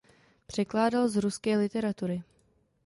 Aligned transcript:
Překládal 0.47 1.07
z 1.07 1.15
ruské 1.15 1.57
literatury. 1.57 2.23